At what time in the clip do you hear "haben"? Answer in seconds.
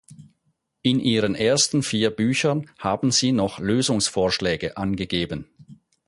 2.79-3.11